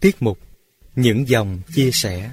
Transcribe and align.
Tiết 0.00 0.22
mục 0.22 0.38
Những 0.96 1.28
dòng 1.28 1.60
chia 1.74 1.90
sẻ. 1.92 2.30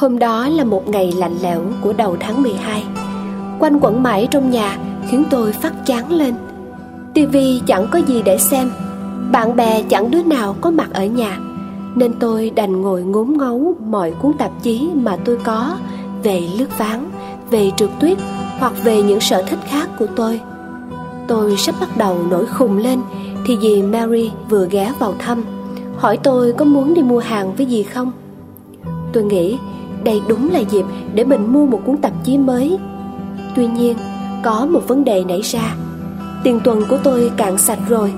Hôm 0.00 0.18
đó 0.18 0.48
là 0.48 0.64
một 0.64 0.88
ngày 0.88 1.12
lạnh 1.16 1.36
lẽo 1.42 1.60
của 1.80 1.92
đầu 1.92 2.16
tháng 2.20 2.42
12 2.42 2.84
Quanh 3.58 3.78
quẩn 3.80 4.02
mãi 4.02 4.28
trong 4.30 4.50
nhà 4.50 4.78
khiến 5.08 5.24
tôi 5.30 5.52
phát 5.52 5.86
chán 5.86 6.12
lên. 6.12 6.34
Tivi 7.14 7.62
chẳng 7.66 7.86
có 7.90 7.98
gì 7.98 8.22
để 8.22 8.38
xem. 8.38 8.70
Bạn 9.32 9.56
bè 9.56 9.82
chẳng 9.82 10.10
đứa 10.10 10.22
nào 10.22 10.56
có 10.60 10.70
mặt 10.70 10.88
ở 10.92 11.04
nhà. 11.04 11.38
Nên 11.94 12.12
tôi 12.12 12.50
đành 12.50 12.80
ngồi 12.80 13.02
ngốn 13.02 13.38
ngấu 13.38 13.74
mọi 13.86 14.10
cuốn 14.10 14.32
tạp 14.32 14.62
chí 14.62 14.88
mà 14.94 15.16
tôi 15.24 15.38
có 15.44 15.76
Về 16.22 16.48
lướt 16.58 16.78
ván, 16.78 17.10
về 17.50 17.70
trượt 17.76 17.90
tuyết 18.00 18.18
hoặc 18.58 18.72
về 18.84 19.02
những 19.02 19.20
sở 19.20 19.42
thích 19.42 19.60
khác 19.66 19.88
của 19.98 20.06
tôi. 20.16 20.40
Tôi 21.28 21.56
sắp 21.56 21.74
bắt 21.80 21.96
đầu 21.96 22.18
nổi 22.30 22.46
khùng 22.46 22.78
lên 22.78 23.00
Thì 23.46 23.58
dì 23.62 23.82
Mary 23.82 24.30
vừa 24.48 24.68
ghé 24.70 24.92
vào 24.98 25.14
thăm 25.18 25.44
Hỏi 25.96 26.16
tôi 26.16 26.52
có 26.52 26.64
muốn 26.64 26.94
đi 26.94 27.02
mua 27.02 27.18
hàng 27.18 27.54
với 27.54 27.66
gì 27.66 27.82
không. 27.82 28.12
Tôi 29.12 29.24
nghĩ 29.24 29.58
đây 30.04 30.20
đúng 30.28 30.50
là 30.52 30.58
dịp 30.58 30.84
để 31.14 31.24
mình 31.24 31.52
mua 31.52 31.66
một 31.66 31.80
cuốn 31.84 31.96
tạp 31.96 32.12
chí 32.24 32.38
mới. 32.38 32.78
Tuy 33.56 33.66
nhiên, 33.66 33.96
có 34.44 34.66
một 34.70 34.88
vấn 34.88 35.04
đề 35.04 35.24
nảy 35.24 35.40
ra. 35.40 35.74
Tiền 36.44 36.60
tuần 36.64 36.82
của 36.88 36.98
tôi 37.02 37.30
cạn 37.36 37.58
sạch 37.58 37.78
rồi. 37.88 38.12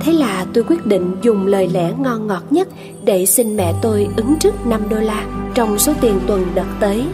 Thế 0.00 0.12
là 0.12 0.46
tôi 0.54 0.64
quyết 0.64 0.86
định 0.86 1.16
dùng 1.22 1.46
lời 1.46 1.68
lẽ 1.68 1.92
ngon 1.98 2.26
ngọt 2.26 2.42
nhất 2.50 2.68
để 3.04 3.26
xin 3.26 3.56
mẹ 3.56 3.74
tôi 3.82 4.08
ứng 4.16 4.34
trước 4.40 4.66
5 4.66 4.80
đô 4.88 4.96
la 4.96 5.24
trong 5.54 5.78
số 5.78 5.92
tiền 6.00 6.20
tuần 6.26 6.44
đợt 6.54 6.66
tới 6.80 7.06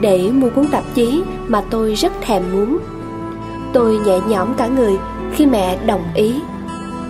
để 0.00 0.30
mua 0.30 0.50
cuốn 0.50 0.66
tạp 0.66 0.84
chí 0.94 1.22
mà 1.48 1.62
tôi 1.70 1.94
rất 1.94 2.12
thèm 2.20 2.42
muốn. 2.52 2.78
Tôi 3.72 3.98
nhẹ 4.06 4.18
nhõm 4.28 4.54
cả 4.54 4.66
người 4.66 4.92
khi 5.32 5.46
mẹ 5.46 5.78
đồng 5.86 6.02
ý. 6.14 6.34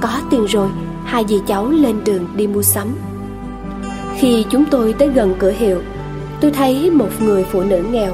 Có 0.01 0.21
tiền 0.31 0.45
rồi, 0.45 0.69
hai 1.05 1.25
dì 1.29 1.41
cháu 1.47 1.71
lên 1.71 1.97
đường 2.05 2.27
đi 2.37 2.47
mua 2.47 2.63
sắm. 2.63 2.89
Khi 4.19 4.45
chúng 4.51 4.65
tôi 4.65 4.93
tới 4.93 5.09
gần 5.09 5.35
cửa 5.39 5.53
hiệu 5.59 5.81
tôi 6.43 6.51
thấy 6.51 6.91
một 6.91 7.09
người 7.21 7.45
phụ 7.45 7.61
nữ 7.61 7.85
nghèo, 7.91 8.13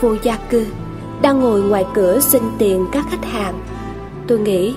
vô 0.00 0.14
gia 0.22 0.36
cư, 0.36 0.66
đang 1.22 1.40
ngồi 1.40 1.62
ngoài 1.62 1.84
cửa 1.94 2.20
xin 2.20 2.42
tiền 2.58 2.86
các 2.92 3.04
khách 3.10 3.24
hàng. 3.24 3.54
Tôi 4.26 4.38
nghĩ, 4.38 4.74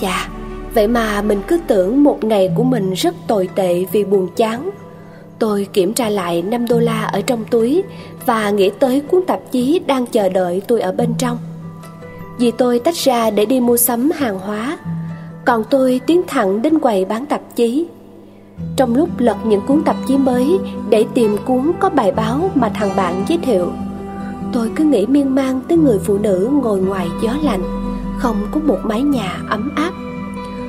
chà, 0.00 0.28
vậy 0.74 0.88
mà 0.88 1.22
mình 1.22 1.42
cứ 1.48 1.58
tưởng 1.66 2.04
một 2.04 2.24
ngày 2.24 2.50
của 2.56 2.62
mình 2.62 2.92
rất 2.92 3.14
tồi 3.26 3.48
tệ 3.54 3.84
vì 3.92 4.04
buồn 4.04 4.28
chán. 4.36 4.70
Tôi 5.38 5.66
kiểm 5.72 5.92
tra 5.94 6.08
lại 6.08 6.42
5 6.42 6.66
đô 6.68 6.78
la 6.78 7.04
ở 7.04 7.20
trong 7.20 7.44
túi 7.44 7.82
và 8.26 8.50
nghĩ 8.50 8.70
tới 8.78 9.00
cuốn 9.00 9.22
tạp 9.26 9.40
chí 9.50 9.80
đang 9.86 10.06
chờ 10.06 10.28
đợi 10.28 10.62
tôi 10.68 10.80
ở 10.80 10.92
bên 10.92 11.14
trong. 11.18 11.38
Vì 12.38 12.50
tôi 12.50 12.78
tách 12.78 12.96
ra 12.96 13.30
để 13.30 13.46
đi 13.46 13.60
mua 13.60 13.76
sắm 13.76 14.10
hàng 14.10 14.38
hóa. 14.38 14.78
Còn 15.44 15.64
tôi 15.70 16.00
tiến 16.06 16.22
thẳng 16.26 16.62
đến 16.62 16.78
quầy 16.78 17.04
bán 17.04 17.26
tạp 17.26 17.40
chí 17.56 17.86
trong 18.76 18.94
lúc 18.94 19.08
lật 19.18 19.36
những 19.46 19.60
cuốn 19.66 19.82
tạp 19.82 19.96
chí 20.06 20.16
mới 20.16 20.58
để 20.90 21.04
tìm 21.14 21.36
cuốn 21.44 21.72
có 21.80 21.90
bài 21.90 22.12
báo 22.12 22.50
mà 22.54 22.68
thằng 22.68 22.96
bạn 22.96 23.24
giới 23.28 23.38
thiệu, 23.38 23.72
tôi 24.52 24.70
cứ 24.76 24.84
nghĩ 24.84 25.06
miên 25.06 25.34
man 25.34 25.60
tới 25.68 25.78
người 25.78 25.98
phụ 25.98 26.18
nữ 26.18 26.50
ngồi 26.62 26.80
ngoài 26.80 27.08
gió 27.22 27.30
lạnh, 27.42 27.62
không 28.18 28.36
có 28.50 28.60
một 28.60 28.78
mái 28.82 29.02
nhà 29.02 29.36
ấm 29.48 29.70
áp. 29.76 29.92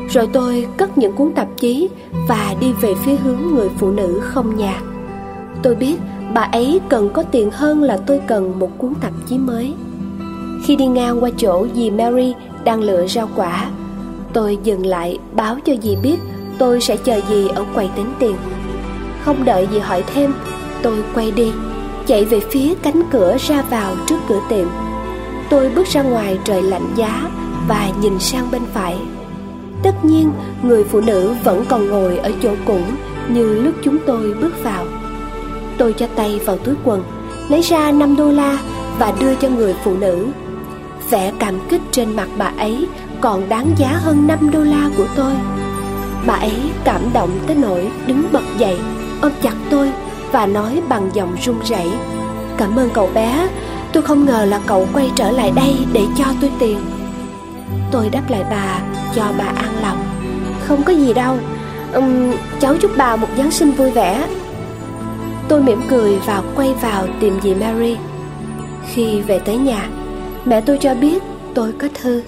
Rồi 0.09 0.27
tôi 0.33 0.67
cất 0.77 0.97
những 0.97 1.13
cuốn 1.13 1.31
tạp 1.31 1.47
chí 1.57 1.89
và 2.27 2.55
đi 2.59 2.73
về 2.81 2.95
phía 2.95 3.15
hướng 3.15 3.39
người 3.53 3.69
phụ 3.77 3.91
nữ 3.91 4.19
không 4.23 4.57
nhà. 4.57 4.81
Tôi 5.63 5.75
biết 5.75 5.95
bà 6.33 6.41
ấy 6.41 6.79
cần 6.89 7.09
có 7.09 7.23
tiền 7.23 7.51
hơn 7.51 7.83
là 7.83 7.97
tôi 7.97 8.21
cần 8.27 8.59
một 8.59 8.77
cuốn 8.77 8.93
tạp 9.01 9.11
chí 9.27 9.37
mới. 9.37 9.73
Khi 10.63 10.75
đi 10.75 10.85
ngang 10.85 11.23
qua 11.23 11.29
chỗ 11.37 11.67
dì 11.75 11.91
mary 11.91 12.33
đang 12.63 12.81
lựa 12.81 13.07
rau 13.07 13.29
quả, 13.35 13.69
tôi 14.33 14.57
dừng 14.63 14.85
lại 14.85 15.19
báo 15.35 15.57
cho 15.65 15.73
dì 15.81 15.95
biết 16.03 16.17
tôi 16.59 16.81
sẽ 16.81 16.97
chờ 16.97 17.21
gì 17.29 17.47
ở 17.47 17.65
quầy 17.73 17.89
tính 17.95 18.13
tiền. 18.19 18.35
Không 19.25 19.45
đợi 19.45 19.67
gì 19.71 19.79
hỏi 19.79 20.03
thêm, 20.13 20.33
tôi 20.81 21.03
quay 21.13 21.31
đi, 21.31 21.51
chạy 22.07 22.25
về 22.25 22.39
phía 22.39 22.73
cánh 22.83 23.01
cửa 23.11 23.37
ra 23.39 23.61
vào 23.61 23.95
trước 24.07 24.17
cửa 24.27 24.39
tiệm. 24.49 24.67
Tôi 25.49 25.69
bước 25.69 25.87
ra 25.87 26.01
ngoài 26.01 26.39
trời 26.43 26.61
lạnh 26.61 26.93
giá 26.95 27.29
và 27.67 27.89
nhìn 28.01 28.19
sang 28.19 28.51
bên 28.51 28.61
phải. 28.73 28.97
Tất 29.83 30.05
nhiên, 30.05 30.31
người 30.63 30.83
phụ 30.83 31.01
nữ 31.01 31.35
vẫn 31.43 31.65
còn 31.69 31.87
ngồi 31.87 32.17
ở 32.17 32.31
chỗ 32.43 32.51
cũ 32.65 32.79
như 33.29 33.61
lúc 33.61 33.73
chúng 33.83 33.97
tôi 34.05 34.33
bước 34.41 34.63
vào. 34.63 34.85
Tôi 35.77 35.93
cho 35.93 36.07
tay 36.15 36.39
vào 36.45 36.57
túi 36.57 36.75
quần, 36.83 37.03
lấy 37.49 37.61
ra 37.61 37.91
5 37.91 38.15
đô 38.15 38.31
la 38.31 38.57
và 38.99 39.13
đưa 39.19 39.35
cho 39.35 39.49
người 39.49 39.75
phụ 39.83 39.97
nữ. 39.97 40.27
Vẻ 41.09 41.31
cảm 41.39 41.55
kích 41.69 41.81
trên 41.91 42.15
mặt 42.15 42.27
bà 42.37 42.53
ấy 42.57 42.87
còn 43.21 43.49
đáng 43.49 43.71
giá 43.77 43.87
hơn 43.87 44.27
5 44.27 44.51
đô 44.51 44.63
la 44.63 44.89
của 44.97 45.05
tôi. 45.15 45.33
Bà 46.27 46.33
ấy 46.33 46.71
cảm 46.83 47.01
động 47.13 47.39
tới 47.47 47.55
nỗi 47.55 47.91
đứng 48.07 48.23
bật 48.31 48.43
dậy 48.57 48.77
Ôm 49.21 49.31
chặt 49.41 49.53
tôi 49.69 49.91
và 50.31 50.45
nói 50.45 50.81
bằng 50.89 51.09
giọng 51.13 51.35
run 51.41 51.59
rẩy 51.65 51.87
Cảm 52.57 52.79
ơn 52.79 52.89
cậu 52.93 53.09
bé 53.13 53.47
Tôi 53.93 54.03
không 54.03 54.25
ngờ 54.25 54.45
là 54.45 54.59
cậu 54.65 54.87
quay 54.93 55.11
trở 55.15 55.31
lại 55.31 55.51
đây 55.55 55.75
để 55.93 56.01
cho 56.17 56.25
tôi 56.41 56.51
tiền. 56.59 56.79
Tôi 57.91 58.09
đáp 58.09 58.21
lại 58.29 58.43
bà 58.51 58.81
cho 59.15 59.23
bà 59.37 59.43
an 59.43 59.81
lòng 59.81 59.97
Không 60.67 60.83
có 60.83 60.93
gì 60.93 61.13
đâu. 61.13 61.37
Um, 61.93 62.33
Cháu 62.59 62.75
chúc 62.81 62.91
bà 62.97 63.15
một 63.15 63.27
Giáng 63.37 63.51
sinh 63.51 63.71
vui 63.71 63.91
vẻ. 63.91 64.27
Tôi 65.47 65.63
mỉm 65.63 65.81
cười 65.89 66.19
và 66.25 66.43
quay 66.55 66.73
vào 66.81 67.07
tìm 67.19 67.39
dì 67.43 67.55
Mary. 67.55 67.97
Khi 68.93 69.21
về 69.21 69.39
tới 69.39 69.57
nhà 69.57 69.89
Mẹ 70.45 70.61
tôi 70.61 70.77
cho 70.77 70.95
biết 70.95 71.23
tôi 71.53 71.71
có 71.71 71.87
thư. 71.93 72.23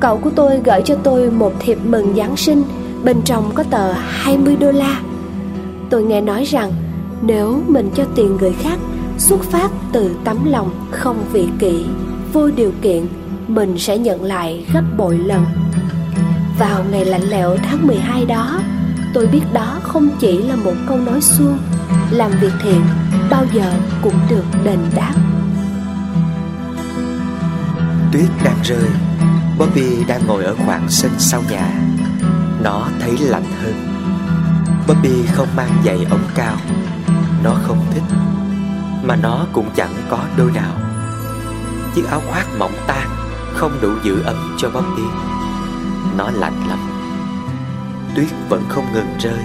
Cậu 0.00 0.18
của 0.18 0.30
tôi 0.30 0.60
gửi 0.64 0.82
cho 0.84 0.94
tôi 1.02 1.30
một 1.30 1.52
thiệp 1.60 1.78
mừng 1.84 2.14
Giáng 2.16 2.36
sinh. 2.36 2.62
Bên 3.04 3.22
trong 3.24 3.50
có 3.54 3.62
tờ 3.62 3.92
20 3.92 4.56
đô 4.56 4.72
la. 4.72 5.00
Tôi 5.90 6.02
nghe 6.02 6.20
nói 6.20 6.44
rằng 6.44 6.72
Nếu 7.22 7.62
mình 7.68 7.90
cho 7.94 8.04
tiền 8.14 8.36
người 8.36 8.52
khác 8.52 8.78
Xuất 9.18 9.42
phát 9.42 9.70
từ 9.92 10.16
tấm 10.24 10.44
lòng 10.44 10.70
không 10.90 11.24
vị 11.32 11.48
kỷ, 11.58 11.84
Vô 12.32 12.50
điều 12.50 12.72
kiện, 12.82 13.06
Mình 13.48 13.78
sẽ 13.78 13.98
nhận 13.98 14.22
lại 14.22 14.66
gấp 14.74 14.82
bội 14.96 15.18
lần. 15.18 15.44
Vào 16.58 16.84
ngày 16.90 17.04
lạnh 17.04 17.30
lẽo 17.30 17.56
tháng 17.62 17.86
12 17.86 18.26
đó, 18.26 18.60
Tôi 19.14 19.26
biết 19.26 19.42
đó 19.52 19.78
không 19.82 20.08
chỉ 20.20 20.42
là 20.42 20.56
một 20.56 20.74
câu 20.88 20.98
nói 20.98 21.20
suông, 21.20 21.58
Làm 22.10 22.30
việc 22.40 22.52
thiện 22.62 22.80
bao 23.30 23.44
giờ 23.52 23.72
cũng 24.02 24.14
được 24.30 24.44
đền 24.64 24.78
đáp. 24.94 25.14
Tuyết 28.12 28.28
đang 28.44 28.56
rơi, 28.64 28.88
Bobby 29.58 30.04
đang 30.08 30.26
ngồi 30.26 30.44
ở 30.44 30.54
khoảng 30.66 30.88
sân 30.88 31.10
sau 31.18 31.42
nhà 31.50 31.89
nó 32.62 32.88
thấy 33.00 33.18
lạnh 33.18 33.44
hơn. 33.62 33.74
Bobby 34.88 35.26
không 35.32 35.48
mang 35.56 35.82
giày 35.84 36.06
ống 36.10 36.24
cao. 36.34 36.56
Nó 37.44 37.54
không 37.66 37.86
thích, 37.90 38.02
Mà 39.02 39.16
nó 39.16 39.46
cũng 39.52 39.70
chẳng 39.76 39.94
có 40.10 40.18
đôi 40.36 40.50
nào. 40.50 40.74
Chiếc 41.94 42.08
áo 42.10 42.22
khoác 42.30 42.46
mỏng 42.58 42.74
tan 42.86 43.08
Không 43.54 43.78
đủ 43.80 43.92
giữ 44.02 44.22
ấm 44.22 44.56
cho 44.58 44.70
Bobby 44.70 45.02
Nó 46.16 46.30
lạnh 46.30 46.68
lắm. 46.68 46.78
Tuyết 48.16 48.28
vẫn 48.48 48.64
không 48.68 48.92
ngừng 48.92 49.18
rơi. 49.18 49.44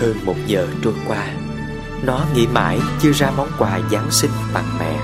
Hơn 0.00 0.14
một 0.24 0.36
giờ 0.46 0.68
trôi 0.84 0.94
qua, 1.06 1.26
Nó 2.02 2.20
nghĩ 2.34 2.46
mãi 2.46 2.80
chưa 3.00 3.12
ra 3.12 3.30
món 3.36 3.48
quà 3.58 3.80
Giáng 3.90 4.10
sinh 4.10 4.30
tặng 4.54 4.78
mẹ. 4.78 4.98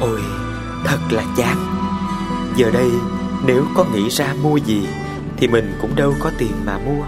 Ôi, 0.00 0.20
thật 0.84 0.98
là 1.10 1.22
chán. 1.36 1.56
Giờ 2.56 2.70
đây, 2.70 2.90
nếu 3.46 3.64
có 3.74 3.84
nghĩ 3.84 4.08
ra 4.08 4.34
mua 4.42 4.56
gì 4.56 4.86
thì 5.42 5.48
mình 5.48 5.72
cũng 5.80 5.96
đâu 5.96 6.14
có 6.20 6.30
tiền 6.38 6.52
mà 6.66 6.78
mua. 6.78 7.04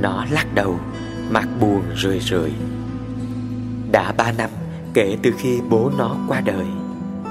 Nó 0.00 0.24
lắc 0.30 0.54
đầu, 0.54 0.78
Mặt 1.30 1.48
buồn 1.60 1.82
rười 1.96 2.20
rượi. 2.20 2.52
Đã 3.92 4.12
ba 4.12 4.32
năm, 4.32 4.50
kể 4.94 5.16
từ 5.22 5.32
khi 5.38 5.60
bố 5.70 5.90
nó 5.98 6.16
qua 6.28 6.40
đời, 6.40 6.66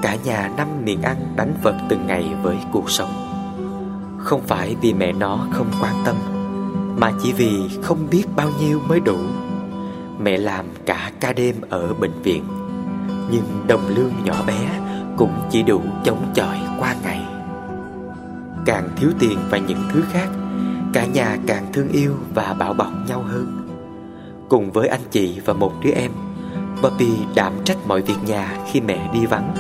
Cả 0.01 0.17
nhà 0.23 0.51
năm 0.57 0.67
miệng 0.83 1.01
ăn 1.01 1.15
đánh 1.35 1.53
vật 1.63 1.75
từng 1.89 2.07
ngày 2.07 2.33
với 2.43 2.57
cuộc 2.71 2.91
sống. 2.91 3.09
Không 4.17 4.41
phải 4.47 4.75
vì 4.81 4.93
mẹ 4.93 5.11
nó 5.11 5.47
không 5.51 5.71
quan 5.81 5.95
tâm, 6.05 6.15
Mà 6.97 7.11
chỉ 7.23 7.33
vì 7.33 7.59
không 7.81 8.07
biết 8.09 8.23
bao 8.35 8.49
nhiêu 8.59 8.79
mới 8.87 8.99
đủ. 8.99 9.17
Mẹ 10.19 10.37
làm 10.37 10.65
cả 10.85 11.11
ca 11.19 11.33
đêm 11.33 11.55
ở 11.69 11.93
bệnh 11.93 12.21
viện, 12.23 12.43
Nhưng 13.31 13.63
đồng 13.67 13.87
lương 13.87 14.13
nhỏ 14.23 14.43
bé 14.47 14.79
Cũng 15.17 15.33
chỉ 15.51 15.63
đủ 15.63 15.81
chống 16.03 16.31
chọi 16.35 16.57
qua 16.79 16.95
ngày. 17.03 17.20
Càng 18.65 18.89
thiếu 18.95 19.09
tiền 19.19 19.39
và 19.49 19.57
những 19.57 19.83
thứ 19.93 20.03
khác. 20.11 20.27
Cả 20.93 21.05
nhà 21.05 21.37
càng 21.47 21.65
thương 21.73 21.89
yêu 21.89 22.15
và 22.33 22.55
bảo 22.59 22.73
bọc 22.73 22.91
nhau 23.07 23.23
hơn. 23.27 23.67
Cùng 24.49 24.71
với 24.71 24.87
anh 24.87 25.01
chị 25.11 25.39
và 25.45 25.53
một 25.53 25.73
đứa 25.83 25.91
em 25.91 26.11
Bobby 26.81 27.11
đảm 27.35 27.53
trách 27.65 27.77
mọi 27.87 28.01
việc 28.01 28.15
nhà 28.25 28.57
khi 28.71 28.81
mẹ 28.81 29.09
đi 29.13 29.25
vắng. 29.25 29.53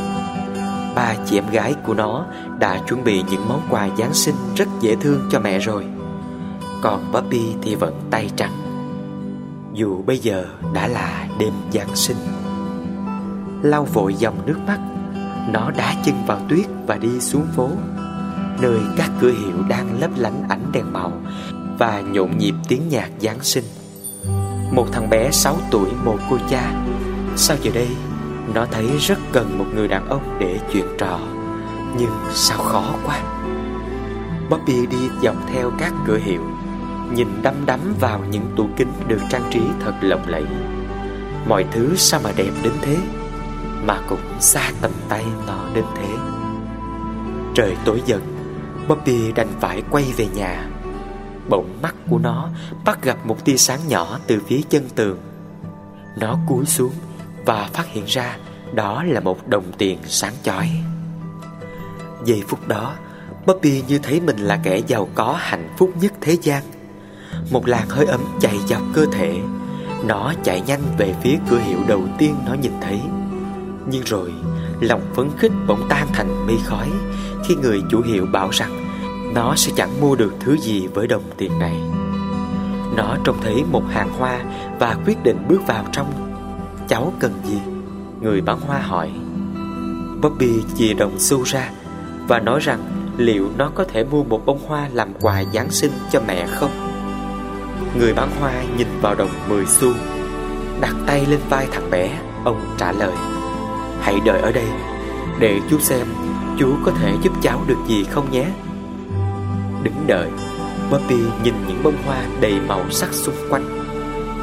Ba 0.95 1.15
chị 1.25 1.37
em 1.37 1.49
gái 1.51 1.75
của 1.85 1.93
nó 1.93 2.25
đã 2.59 2.81
chuẩn 2.87 3.03
bị 3.03 3.23
những 3.29 3.47
món 3.49 3.61
quà 3.69 3.89
Giáng 3.97 4.13
sinh 4.13 4.35
rất 4.55 4.67
dễ 4.79 4.95
thương 4.95 5.29
cho 5.31 5.39
mẹ 5.39 5.59
rồi. 5.59 5.85
Còn 6.81 7.11
Bobby 7.11 7.55
thì 7.61 7.75
vẫn 7.75 7.93
tay 8.09 8.29
trắng. 8.35 8.51
Dù 9.73 10.01
bây 10.01 10.17
giờ 10.17 10.45
đã 10.73 10.87
là 10.87 11.27
đêm 11.39 11.53
Giáng 11.73 11.95
sinh. 11.95 12.17
Lau 13.61 13.85
vội 13.85 14.13
dòng 14.13 14.45
nước 14.45 14.57
mắt, 14.67 14.79
Nó 15.53 15.71
đá 15.71 15.95
chân 16.05 16.15
vào 16.27 16.39
tuyết 16.49 16.65
và 16.87 16.97
đi 16.97 17.19
xuống 17.19 17.45
phố. 17.55 17.69
Nơi 18.61 18.79
các 18.97 19.11
cửa 19.21 19.31
hiệu 19.31 19.63
đang 19.69 20.01
lấp 20.01 20.11
lánh 20.15 20.43
ánh 20.49 20.71
đèn 20.71 20.93
màu 20.93 21.11
Và 21.79 22.01
nhộn 22.01 22.37
nhịp 22.37 22.53
tiếng 22.67 22.89
nhạc 22.89 23.09
Giáng 23.21 23.43
sinh. 23.43 23.63
Một 24.71 24.87
thằng 24.91 25.09
bé 25.09 25.31
6 25.31 25.57
tuổi 25.71 25.89
mồ 26.05 26.17
cô 26.29 26.37
cha. 26.49 26.73
Sao 27.35 27.57
giờ 27.61 27.71
đây 27.73 27.87
Nó 28.53 28.65
thấy 28.71 28.87
rất 28.99 29.19
cần 29.31 29.57
một 29.57 29.65
người 29.75 29.87
đàn 29.87 30.09
ông 30.09 30.37
để 30.39 30.59
chuyện 30.73 30.85
trò, 30.97 31.19
Nhưng 31.97 32.11
sao 32.33 32.57
khó 32.57 32.93
quá. 33.05 33.21
Bobby 34.49 34.85
đi 34.85 35.09
dọc 35.23 35.35
theo 35.53 35.71
các 35.79 35.93
cửa 36.07 36.17
hiệu, 36.17 36.41
Nhìn 37.15 37.27
đăm 37.41 37.53
đắm 37.65 37.79
vào 37.99 38.23
những 38.31 38.45
tủ 38.55 38.67
kính 38.77 38.91
được 39.07 39.19
trang 39.29 39.49
trí 39.51 39.61
thật 39.79 39.93
lộng 40.01 40.23
lẫy. 40.27 40.45
Mọi 41.47 41.65
thứ 41.71 41.95
sao 41.95 42.19
mà 42.23 42.31
đẹp 42.35 42.51
đến 42.63 42.73
thế, 42.81 42.97
Mà 43.85 43.99
cũng 44.09 44.19
xa 44.39 44.71
tầm 44.81 44.91
tay 45.09 45.25
nó 45.47 45.65
đến 45.73 45.85
thế. 45.95 46.07
Trời 47.55 47.75
tối 47.85 48.01
dần 48.05 48.30
Bobby 48.91 49.31
đành 49.31 49.47
phải 49.59 49.83
quay 49.91 50.03
về 50.17 50.27
nhà 50.35 50.69
Bỗng 51.49 51.79
mắt 51.81 51.95
của 52.09 52.17
nó 52.17 52.49
bắt 52.85 53.03
gặp 53.03 53.25
một 53.25 53.45
tia 53.45 53.57
sáng 53.57 53.79
nhỏ 53.87 54.19
từ 54.27 54.41
phía 54.47 54.61
chân 54.69 54.89
tường 54.95 55.17
Nó 56.17 56.37
cúi 56.47 56.65
xuống 56.65 56.93
và 57.45 57.69
phát 57.73 57.87
hiện 57.87 58.03
ra 58.07 58.37
đó 58.73 59.03
là 59.03 59.19
một 59.19 59.47
đồng 59.47 59.71
tiền 59.77 59.97
sáng 60.07 60.33
chói. 60.43 60.69
Giây 62.25 62.43
phút 62.47 62.67
đó, 62.67 62.93
Bobby 63.45 63.83
như 63.87 63.99
thấy 63.99 64.19
mình 64.19 64.37
là 64.37 64.59
kẻ 64.63 64.81
giàu 64.87 65.09
có 65.15 65.37
hạnh 65.39 65.69
phúc 65.77 65.91
nhất 66.01 66.13
thế 66.21 66.37
gian. 66.41 66.63
Một 67.51 67.67
làn 67.67 67.89
hơi 67.89 68.05
ấm 68.05 68.21
chạy 68.39 68.55
dọc 68.67 68.81
cơ 68.93 69.05
thể, 69.11 69.39
nó 70.05 70.33
chạy 70.43 70.61
nhanh 70.61 70.81
về 70.97 71.13
phía 71.23 71.37
cửa 71.49 71.59
hiệu 71.59 71.79
đầu 71.87 72.03
tiên 72.17 72.35
nó 72.47 72.53
nhìn 72.53 72.73
thấy. 72.81 72.99
Nhưng 73.89 74.03
rồi, 74.05 74.33
lòng 74.81 75.01
phấn 75.15 75.29
khích 75.37 75.51
bỗng 75.67 75.87
tan 75.89 76.07
thành 76.13 76.47
mây 76.47 76.57
khói 76.65 76.89
khi 77.47 77.55
người 77.55 77.81
chủ 77.91 78.01
hiệu 78.01 78.25
bảo 78.25 78.49
rằng 78.49 78.80
nó 79.33 79.55
sẽ 79.55 79.71
chẳng 79.75 80.01
mua 80.01 80.15
được 80.15 80.33
thứ 80.39 80.57
gì 80.57 80.87
với 80.87 81.07
đồng 81.07 81.23
tiền 81.37 81.59
này. 81.59 81.75
Nó 82.95 83.17
trông 83.23 83.37
thấy 83.41 83.63
một 83.71 83.83
hàng 83.89 84.09
hoa 84.19 84.39
và 84.79 84.97
quyết 85.05 85.23
định 85.23 85.37
bước 85.49 85.67
vào 85.67 85.85
trong 85.91 86.07
Cháu 86.87 87.13
cần 87.19 87.33
gì? 87.43 87.59
Người 88.21 88.41
bán 88.41 88.59
hoa 88.59 88.79
hỏi 88.79 89.11
Bobby 90.21 90.63
chìa 90.75 90.93
đồng 90.93 91.19
xu 91.19 91.43
ra 91.43 91.69
Và 92.27 92.39
nói 92.39 92.59
rằng 92.59 92.79
liệu 93.17 93.49
nó 93.57 93.71
có 93.75 93.83
thể 93.83 94.03
mua 94.03 94.23
một 94.23 94.45
bông 94.45 94.59
hoa 94.67 94.89
làm 94.93 95.13
quà 95.21 95.43
Giáng 95.53 95.71
sinh 95.71 95.91
cho 96.11 96.21
mẹ 96.27 96.47
không? 96.47 96.71
Người 97.99 98.13
bán 98.13 98.29
hoa 98.39 98.63
nhìn 98.77 98.87
vào 99.01 99.15
đồng 99.15 99.29
10 99.49 99.65
xu, 99.65 99.93
Đặt 100.81 100.95
tay 101.07 101.25
lên 101.25 101.39
vai 101.49 101.67
thằng 101.71 101.89
bé 101.89 102.19
Ông 102.43 102.75
trả 102.77 102.91
lời, 102.91 103.15
Hãy 104.01 104.19
đợi 104.25 104.41
ở 104.41 104.51
đây, 104.51 104.67
Để 105.39 105.59
chú 105.69 105.79
xem 105.79 106.07
chú 106.57 106.75
có 106.85 106.91
thể 106.91 107.13
giúp 107.23 107.31
cháu 107.41 107.63
được 107.67 107.77
gì 107.87 108.03
không 108.03 108.31
nhé 108.31 108.45
Đứng 109.83 110.07
đợi. 110.07 110.29
Bobby 110.91 111.15
nhìn 111.43 111.53
những 111.67 111.83
bông 111.83 111.95
hoa 112.05 112.23
đầy 112.41 112.59
màu 112.67 112.89
sắc 112.89 113.13
xung 113.13 113.35
quanh. 113.49 113.79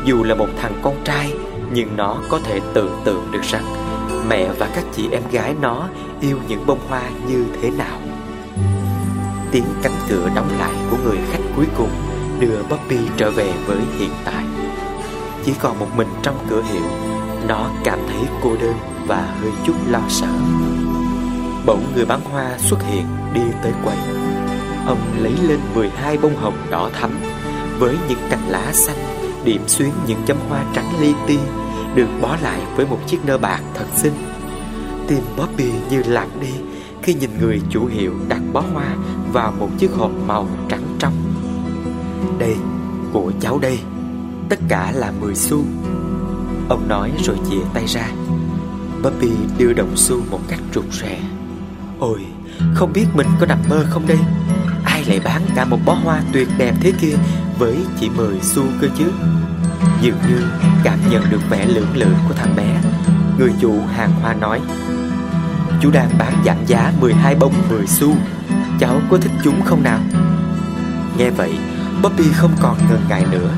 Dù 0.05 0.25
là 0.25 0.35
một 0.35 0.49
thằng 0.61 0.73
con 0.83 0.95
trai, 1.05 1.33
nhưng 1.73 1.97
nó 1.97 2.17
có 2.29 2.41
thể 2.45 2.61
tưởng 2.75 3.01
tượng 3.05 3.29
được 3.33 3.43
rằng 3.43 3.65
Mẹ 4.29 4.49
và 4.59 4.69
các 4.75 4.85
chị 4.97 5.09
em 5.13 5.23
gái 5.31 5.55
nó 5.61 5.89
yêu 6.21 6.39
những 6.49 6.67
bông 6.67 6.79
hoa 6.89 7.03
như 7.29 7.47
thế 7.63 7.71
nào. 7.71 7.99
Tiếng 9.51 9.65
cánh 9.83 9.97
cửa 10.09 10.29
đóng 10.37 10.59
lại 10.59 10.75
của 10.91 10.97
người 11.05 11.19
khách 11.31 11.43
cuối 11.57 11.67
cùng 11.77 11.91
Đưa 12.41 12.63
Bobby 12.71 12.99
trở 13.17 13.31
về 13.31 13.53
với 13.67 13.79
hiện 13.99 14.11
tại. 14.25 14.45
Chỉ 15.45 15.53
còn 15.61 15.79
một 15.79 15.89
mình 15.97 16.09
trong 16.23 16.47
cửa 16.51 16.63
hiệu, 16.63 16.83
Nó 17.49 17.71
cảm 17.85 17.99
thấy 18.09 18.23
cô 18.43 18.57
đơn 18.61 18.75
và 19.07 19.35
hơi 19.41 19.51
chút 19.67 19.75
lo 19.89 20.01
sợ. 20.09 20.29
Bỗng 21.67 21.93
người 21.95 22.05
bán 22.07 22.21
hoa 22.21 22.59
xuất 22.59 22.83
hiện 22.83 23.07
đi 23.35 23.41
tới 23.63 23.73
quầy. 23.85 24.18
Ông 24.89 25.23
lấy 25.23 25.33
lên 25.49 25.59
12 25.75 26.19
bông 26.19 26.37
hồng 26.37 26.57
đỏ 26.71 26.91
thắm 27.01 27.11
Với 27.79 27.97
những 28.09 28.19
cành 28.31 28.49
lá 28.49 28.73
xanh 28.73 29.19
điểm 29.45 29.63
xuyến 29.67 29.91
những 30.07 30.19
chấm 30.27 30.37
hoa 30.49 30.65
trắng 30.75 31.01
li 31.01 31.13
ti 31.27 31.39
được 31.95 32.09
bó 32.21 32.37
lại 32.43 32.61
với 32.77 32.87
một 32.87 32.99
chiếc 33.07 33.25
nơ 33.25 33.39
bạc 33.39 33.61
thật 33.75 33.87
xinh. 33.97 34.13
Tim 35.09 35.23
Bobby 35.37 35.71
như 35.91 36.03
lạc 36.07 36.29
đi 36.41 36.53
khi 37.03 37.15
nhìn 37.15 37.31
người 37.41 37.61
chủ 37.71 37.87
hiệu 37.87 38.15
đặt 38.29 38.41
bó 38.53 38.61
hoa 38.61 38.97
vào 39.33 39.53
một 39.59 39.69
chiếc 39.79 39.91
hộp 39.93 40.11
màu 40.27 40.49
trắng 40.69 40.83
trong. 40.99 41.13
Đây, 42.39 42.57
của 43.13 43.33
cháu 43.41 43.59
đây, 43.59 43.79
tất 44.49 44.59
cả 44.69 44.93
là 44.95 45.13
10 45.21 45.35
xu. 45.35 45.65
Ông 46.69 46.89
nói 46.89 47.13
rồi 47.25 47.37
chìa 47.51 47.63
tay 47.75 47.87
ra. 47.87 48.09
Bobby 49.03 49.31
đưa 49.59 49.73
đồng 49.73 49.97
xu 49.97 50.21
một 50.31 50.41
cách 50.49 50.61
rụt 50.75 50.85
rè. 50.93 51.21
Ôi, 51.99 52.21
không 52.75 52.93
biết 52.93 53.07
mình 53.15 53.27
có 53.41 53.47
nằm 53.47 53.59
mơ 53.69 53.85
không 53.91 54.07
đây? 54.07 54.19
Lại 55.09 55.21
bán 55.25 55.43
cả 55.55 55.65
một 55.65 55.79
bó 55.85 55.95
hoa 55.95 56.21
tuyệt 56.33 56.49
đẹp 56.59 56.75
thế 56.81 56.93
kia 57.01 57.15
với 57.59 57.77
chỉ 58.01 58.11
10 58.11 58.41
xu 58.43 58.63
cơ 58.81 58.89
chứ. 58.99 59.13
Dường 60.01 60.19
như 60.29 60.49
cảm 60.85 60.99
nhận 61.11 61.31
được 61.31 61.41
vẻ 61.51 61.67
lưỡng 61.67 61.97
lự 61.97 62.07
của 62.29 62.35
thằng 62.35 62.57
bé, 62.57 62.81
Người 63.39 63.53
chủ 63.61 63.81
hàng 63.97 64.13
hoa 64.23 64.35
nói. 64.35 64.61
Chú 65.81 65.91
đang 65.91 66.11
bán 66.19 66.33
giảm 66.45 66.57
giá 66.67 66.93
12 67.01 67.35
bông 67.35 67.53
10 67.69 67.87
xu, 67.87 68.15
Cháu 68.81 69.01
có 69.11 69.19
thích 69.19 69.33
chúng 69.45 69.63
không 69.65 69.83
nào? 69.83 70.01
Nghe 71.19 71.31
vậy, 71.31 71.59
Bobby 72.03 72.25
không 72.33 72.53
còn 72.61 72.79
ngần 72.79 73.01
ngại 73.09 73.25
nữa. 73.31 73.51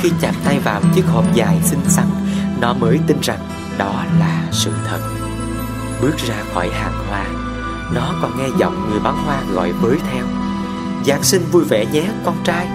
Khi 0.00 0.12
chạm 0.20 0.34
tay 0.44 0.58
vào 0.58 0.80
chiếc 0.94 1.06
hộp 1.06 1.34
dài 1.34 1.60
xinh 1.64 1.84
xắn, 1.88 2.06
Nó 2.60 2.74
mới 2.74 3.00
tin 3.06 3.16
rằng 3.22 3.38
đó 3.78 4.04
là 4.20 4.42
sự 4.50 4.70
thật. 4.88 5.00
Bước 6.02 6.16
ra 6.28 6.36
khỏi 6.54 6.70
hàng 6.72 7.06
hoa, 7.08 7.24
Nó 7.94 8.14
còn 8.22 8.38
nghe 8.38 8.48
giọng 8.58 8.90
người 8.90 9.00
bán 9.00 9.16
hoa 9.24 9.42
gọi 9.54 9.72
với 9.72 9.98
theo. 10.12 10.41
Giáng 11.06 11.22
sinh 11.22 11.42
vui 11.50 11.64
vẻ 11.64 11.86
nhé, 11.92 12.08
con 12.24 12.36
trai. 12.44 12.66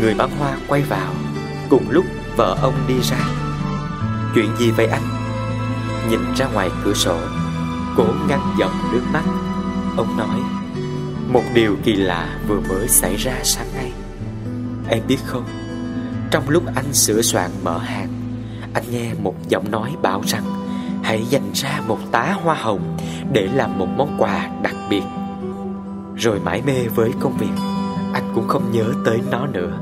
Người 0.00 0.14
bán 0.14 0.30
hoa 0.38 0.56
quay 0.68 0.82
vào, 0.82 1.12
Cùng 1.70 1.90
lúc 1.90 2.04
vợ 2.36 2.56
ông 2.62 2.74
đi 2.88 2.94
ra. 3.02 3.18
Chuyện 4.34 4.56
gì 4.58 4.70
vậy 4.70 4.86
anh? 4.86 5.02
Nhìn 6.10 6.20
ra 6.36 6.46
ngoài 6.46 6.70
cửa 6.84 6.94
sổ 6.94 7.18
cổ 7.96 8.04
ngăn 8.28 8.40
giọng 8.58 8.72
nước 8.92 9.02
mắt. 9.12 9.22
Ông 9.96 10.16
nói, 10.16 10.40
Một 11.28 11.42
điều 11.54 11.76
kỳ 11.84 11.92
lạ 11.92 12.38
vừa 12.48 12.60
mới 12.60 12.88
xảy 12.88 13.16
ra 13.16 13.34
sáng 13.42 13.66
nay. 13.74 13.92
Em 14.88 15.02
biết 15.08 15.18
không? 15.24 15.44
Trong 16.30 16.48
lúc 16.48 16.62
anh 16.74 16.92
sửa 16.92 17.22
soạn 17.22 17.50
mở 17.62 17.78
hàng, 17.78 18.08
Anh 18.74 18.84
nghe 18.90 19.14
một 19.14 19.34
giọng 19.48 19.70
nói 19.70 19.96
bảo 20.02 20.22
rằng 20.26 20.44
Hãy 21.02 21.26
dành 21.30 21.50
ra 21.54 21.80
một 21.86 21.98
tá 22.12 22.36
hoa 22.42 22.54
hồng 22.54 22.96
Để 23.32 23.48
làm 23.54 23.78
một 23.78 23.88
món 23.96 24.16
quà 24.18 24.48
đặc 24.62 24.74
biệt. 24.90 25.02
Rồi 26.22 26.40
mãi 26.44 26.62
mê 26.66 26.88
với 26.94 27.12
công 27.20 27.36
việc. 27.36 27.52
Anh 28.12 28.32
cũng 28.34 28.48
không 28.48 28.72
nhớ 28.72 28.84
tới 29.04 29.20
nó 29.30 29.46
nữa. 29.46 29.78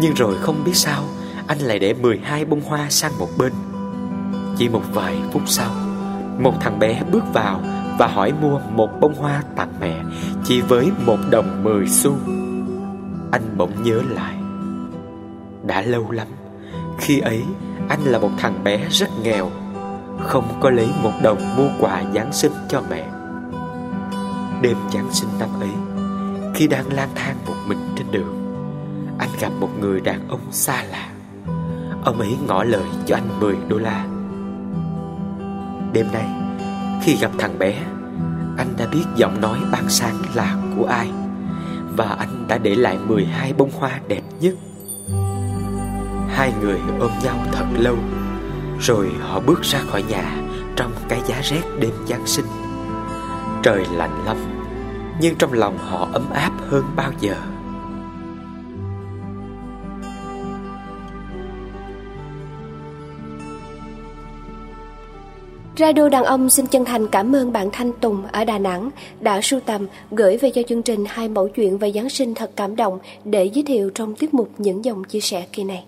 Nhưng 0.00 0.14
rồi 0.14 0.34
không 0.40 0.64
biết 0.64 0.74
sao, 0.74 1.04
Anh 1.46 1.58
lại 1.58 1.78
để 1.78 1.94
12 1.94 2.44
bông 2.44 2.60
hoa 2.60 2.90
sang 2.90 3.12
một 3.18 3.28
bên. 3.38 3.52
Chỉ 4.56 4.68
một 4.68 4.82
vài 4.92 5.16
phút 5.32 5.42
sau, 5.46 5.70
Một 6.38 6.52
thằng 6.60 6.78
bé 6.78 7.02
bước 7.12 7.24
vào 7.32 7.60
Và 7.98 8.06
hỏi 8.06 8.32
mua 8.42 8.60
một 8.72 8.90
bông 9.00 9.14
hoa 9.14 9.42
tặng 9.56 9.72
mẹ, 9.80 10.02
Chỉ 10.44 10.60
với 10.60 10.90
một 11.06 11.18
đồng 11.30 11.64
10 11.64 11.86
xu. 11.88 12.16
Anh 13.32 13.42
bỗng 13.56 13.82
nhớ 13.82 14.02
lại. 14.10 14.34
Đã 15.66 15.82
lâu 15.82 16.10
lắm, 16.10 16.26
Khi 16.98 17.20
ấy 17.20 17.42
anh 17.88 18.04
là 18.04 18.18
một 18.18 18.30
thằng 18.38 18.64
bé 18.64 18.88
rất 18.90 19.08
nghèo, 19.22 19.50
Không 20.20 20.44
có 20.60 20.70
lấy 20.70 20.88
một 21.02 21.12
đồng 21.22 21.56
mua 21.56 21.68
quà 21.80 22.02
Giáng 22.14 22.32
sinh 22.32 22.52
cho 22.68 22.82
mẹ. 22.90 23.21
Đêm 24.62 24.76
Giáng 24.92 25.12
sinh 25.12 25.28
năm 25.38 25.48
ấy, 25.60 25.70
Khi 26.54 26.66
đang 26.66 26.92
lang 26.92 27.08
thang 27.14 27.36
một 27.46 27.54
mình 27.66 27.78
trên 27.96 28.06
đường, 28.10 28.36
anh 29.18 29.28
gặp 29.40 29.52
một 29.60 29.68
người 29.80 30.00
đàn 30.00 30.28
ông 30.28 30.40
xa 30.50 30.84
lạ. 30.84 31.08
Ông 32.04 32.20
ấy 32.20 32.36
ngỏ 32.46 32.64
lời 32.64 32.84
cho 33.06 33.16
anh 33.16 33.40
10 33.40 33.56
đô 33.68 33.78
la. 33.78 34.04
Đêm 35.92 36.06
nay, 36.12 36.26
Khi 37.02 37.16
gặp 37.20 37.30
thằng 37.38 37.58
bé, 37.58 37.74
Anh 38.58 38.74
đã 38.78 38.86
biết 38.86 39.04
giọng 39.16 39.40
nói 39.40 39.58
ban 39.72 39.88
sáng 39.88 40.16
là 40.34 40.56
của 40.76 40.84
ai, 40.86 41.10
Và 41.96 42.16
anh 42.18 42.44
đã 42.48 42.58
để 42.58 42.74
lại 42.74 42.98
12 43.06 43.52
bông 43.52 43.70
hoa 43.78 44.00
đẹp 44.08 44.22
nhất. 44.40 44.54
Hai 46.28 46.52
người 46.60 46.78
ôm 47.00 47.10
nhau 47.24 47.36
thật 47.52 47.66
lâu, 47.78 47.96
Rồi 48.80 49.10
họ 49.20 49.40
bước 49.40 49.62
ra 49.62 49.78
khỏi 49.90 50.02
nhà 50.02 50.36
Trong 50.76 50.92
cái 51.08 51.20
giá 51.26 51.40
rét 51.42 51.62
đêm 51.80 51.92
Giáng 52.06 52.26
sinh. 52.26 52.46
Trời 53.62 53.86
lạnh 53.96 54.24
lắm 54.26 54.51
nhưng 55.22 55.34
trong 55.34 55.52
lòng 55.52 55.78
họ 55.78 56.08
ấm 56.12 56.30
áp 56.30 56.52
hơn 56.68 56.84
bao 56.96 57.12
giờ 57.20 57.34
Radio 65.78 66.08
Đàn 66.08 66.24
Ông 66.24 66.50
xin 66.50 66.66
chân 66.66 66.84
thành 66.84 67.08
cảm 67.08 67.36
ơn 67.36 67.52
bạn 67.52 67.68
Thanh 67.72 67.92
Tùng 67.92 68.26
ở 68.32 68.44
Đà 68.44 68.58
Nẵng 68.58 68.90
đã 69.20 69.40
sưu 69.40 69.60
tầm, 69.60 69.86
gửi 70.10 70.36
về 70.36 70.50
cho 70.50 70.62
chương 70.68 70.82
trình 70.82 71.04
hai 71.08 71.28
mẫu 71.28 71.48
chuyện 71.48 71.78
về 71.78 71.92
Giáng 71.92 72.10
sinh 72.10 72.34
thật 72.34 72.50
cảm 72.56 72.76
động 72.76 72.98
để 73.24 73.44
giới 73.44 73.64
thiệu 73.64 73.90
trong 73.94 74.14
tiết 74.14 74.34
mục 74.34 74.50
những 74.58 74.84
dòng 74.84 75.04
chia 75.04 75.20
sẻ 75.20 75.46
kỳ 75.52 75.64
này. 75.64 75.84